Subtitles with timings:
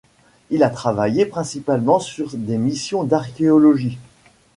[0.49, 3.99] Il a travaillé principalement sur des missions d'archéologie.